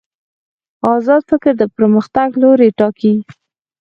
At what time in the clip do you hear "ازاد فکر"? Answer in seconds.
0.95-1.51